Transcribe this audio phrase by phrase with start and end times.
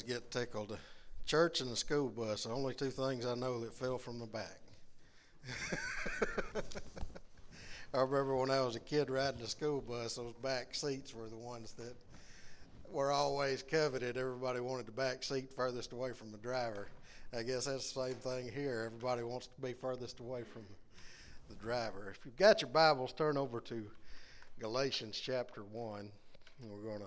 [0.00, 0.78] always get tickled.
[1.26, 4.26] Church and the school bus, the only two things I know that fell from the
[4.26, 4.60] back.
[7.94, 11.28] I remember when I was a kid riding the school bus, those back seats were
[11.28, 11.94] the ones that
[12.90, 14.16] were always coveted.
[14.16, 16.88] Everybody wanted the back seat furthest away from the driver.
[17.36, 18.84] I guess that's the same thing here.
[18.86, 20.62] Everybody wants to be furthest away from
[21.48, 22.14] the driver.
[22.16, 23.86] If you've got your Bibles, turn over to
[24.58, 26.10] Galatians chapter 1.
[26.62, 27.06] We're going to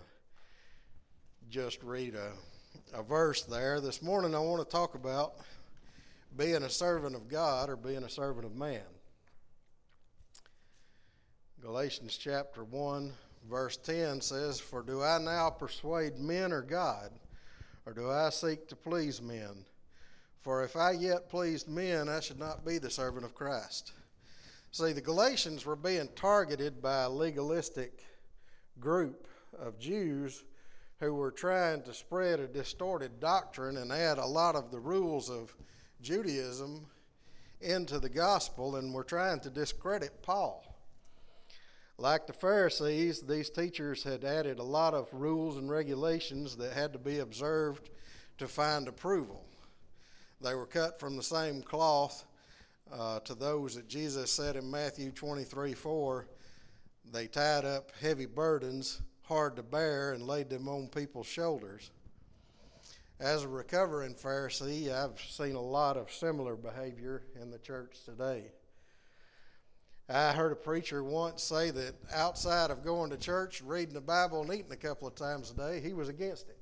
[1.49, 2.31] just read a,
[2.93, 3.81] a verse there.
[3.81, 5.35] This morning I want to talk about
[6.37, 8.81] being a servant of God or being a servant of man.
[11.61, 13.13] Galatians chapter 1,
[13.49, 17.11] verse 10 says, For do I now persuade men or God,
[17.85, 19.65] or do I seek to please men?
[20.41, 23.93] For if I yet pleased men, I should not be the servant of Christ.
[24.71, 28.03] See, the Galatians were being targeted by a legalistic
[28.79, 29.27] group
[29.57, 30.43] of Jews
[31.03, 35.29] who were trying to spread a distorted doctrine and add a lot of the rules
[35.29, 35.53] of
[36.01, 36.85] Judaism
[37.61, 40.63] into the gospel and were trying to discredit Paul.
[41.97, 46.93] Like the Pharisees, these teachers had added a lot of rules and regulations that had
[46.93, 47.89] to be observed
[48.37, 49.45] to find approval.
[50.41, 52.25] They were cut from the same cloth
[52.91, 56.27] uh, to those that Jesus said in Matthew 23 4.
[57.11, 59.01] They tied up heavy burdens,
[59.33, 61.89] hard to bear, and laid them on people's shoulders.
[63.19, 68.51] As a recovering Pharisee, I've seen a lot of similar behavior in the church today.
[70.07, 74.43] I heard a preacher once say that outside of going to church, reading the Bible,
[74.43, 76.59] and eating a couple of times a day, he was against it.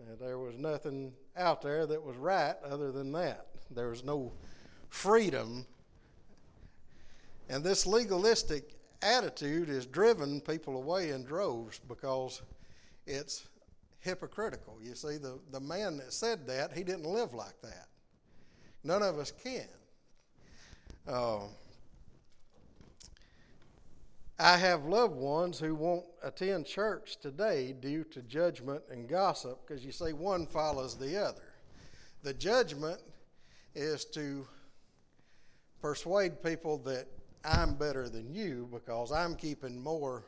[0.00, 3.48] Uh, there was nothing out there that was right other than that.
[3.72, 4.32] There was no
[4.88, 5.66] freedom.
[7.48, 12.42] And this legalistic attitude has driven people away in droves because
[13.06, 13.48] it's
[14.00, 14.78] hypocritical.
[14.82, 17.88] You see, the, the man that said that, he didn't live like that.
[18.84, 19.66] None of us can.
[21.06, 21.40] Uh,
[24.38, 29.84] I have loved ones who won't attend church today due to judgment and gossip because
[29.84, 31.42] you see, one follows the other.
[32.22, 33.00] The judgment
[33.74, 34.46] is to
[35.80, 37.06] persuade people that
[37.46, 40.24] I'm better than you because I'm keeping more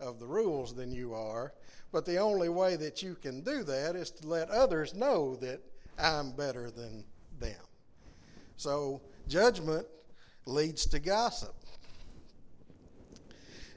[0.00, 1.54] of the rules than you are.
[1.92, 5.60] But the only way that you can do that is to let others know that
[5.98, 7.04] I'm better than
[7.40, 7.56] them.
[8.56, 9.86] So judgment
[10.44, 11.54] leads to gossip.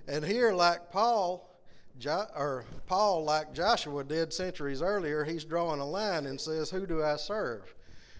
[0.07, 1.49] And here, like Paul,
[1.97, 6.85] jo- or Paul, like Joshua did centuries earlier, he's drawing a line and says, Who
[6.85, 7.73] do I serve?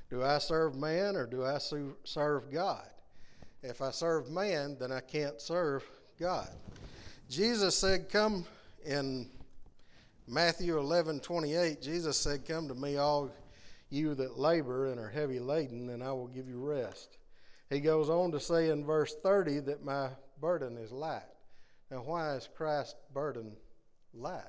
[0.10, 2.91] Do I serve man or do I serve God?
[3.64, 5.84] If I serve man, then I can't serve
[6.20, 6.50] God.
[7.30, 8.46] Jesus said, Come
[8.86, 9.30] in
[10.28, 13.32] Matthew 11 28, Jesus said, Come to me, all
[13.92, 17.18] you that labor and are heavy laden, and I will give you rest.
[17.70, 21.22] He goes on to say in verse 30 that my burden is light.
[21.92, 23.56] Now, why is Christ's burden
[24.14, 24.42] light?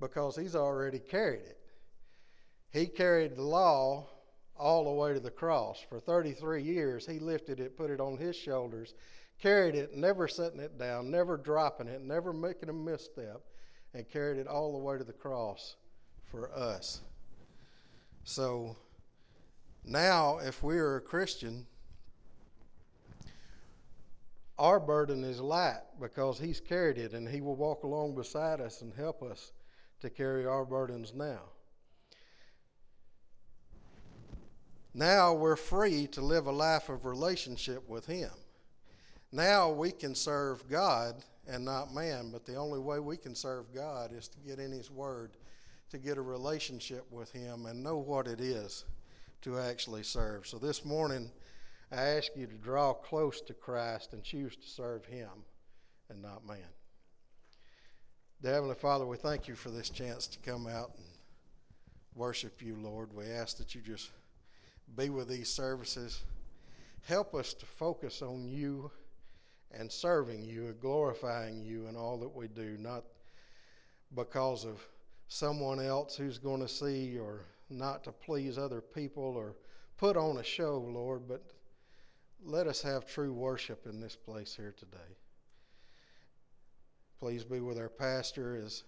[0.00, 1.58] Because he's already carried it.
[2.70, 4.08] He carried the law
[4.58, 5.84] all the way to the cross.
[5.88, 8.94] For 33 years, he lifted it, put it on his shoulders,
[9.40, 13.40] carried it, never setting it down, never dropping it, never making a misstep,
[13.94, 15.76] and carried it all the way to the cross
[16.30, 17.00] for us.
[18.24, 18.76] So
[19.84, 21.66] now, if we are a Christian,
[24.58, 28.82] our burden is light because He's carried it, and He will walk along beside us
[28.82, 29.52] and help us
[30.00, 31.40] to carry our burdens now.
[34.94, 38.30] Now we're free to live a life of relationship with Him.
[39.30, 41.16] Now we can serve God
[41.46, 44.72] and not man, but the only way we can serve God is to get in
[44.72, 45.36] His Word,
[45.90, 48.84] to get a relationship with Him, and know what it is
[49.42, 50.46] to actually serve.
[50.46, 51.30] So this morning,
[51.92, 55.28] I ask you to draw close to Christ and choose to serve Him
[56.10, 56.58] and not man.
[58.42, 61.06] Dear Heavenly Father, we thank you for this chance to come out and
[62.14, 63.12] worship you, Lord.
[63.12, 64.10] We ask that you just
[64.96, 66.22] be with these services.
[67.02, 68.90] Help us to focus on you
[69.70, 73.04] and serving you and glorifying you in all that we do, not
[74.14, 74.80] because of
[75.28, 77.40] someone else who's going to see or
[77.70, 79.54] not to please other people or
[79.98, 81.42] put on a show, Lord, but
[82.42, 85.16] let us have true worship in this place here today.
[87.18, 88.84] Please be with our pastor as,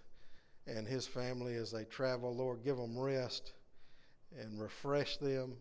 [0.66, 2.34] and his family as they travel.
[2.34, 3.52] Lord, give them rest
[4.38, 5.54] and refresh them.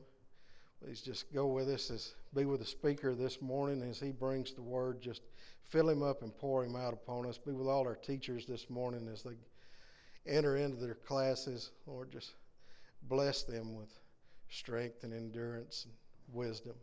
[0.83, 4.53] Please just go with us as be with the speaker this morning as he brings
[4.53, 5.01] the word.
[5.01, 5.21] Just
[5.67, 7.37] fill him up and pour him out upon us.
[7.37, 9.35] Be with all our teachers this morning as they
[10.25, 11.71] enter into their classes.
[11.85, 12.33] Lord, just
[13.03, 13.89] bless them with
[14.49, 15.93] strength and endurance and
[16.33, 16.75] wisdom.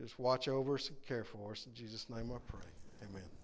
[0.00, 1.66] Just watch over us and care for us.
[1.66, 3.08] In Jesus' name I pray.
[3.08, 3.41] Amen.